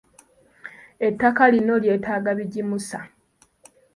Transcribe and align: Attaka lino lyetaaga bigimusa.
Attaka 1.07 1.43
lino 1.53 1.73
lyetaaga 1.83 2.31
bigimusa. 2.37 2.97